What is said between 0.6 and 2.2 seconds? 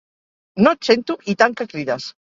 No et sento i tant que crides